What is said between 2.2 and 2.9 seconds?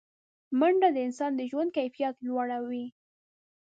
لوړوي